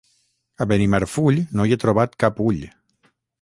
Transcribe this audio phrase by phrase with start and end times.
[0.63, 2.65] A Benimarfull no hi he trobat cap ull.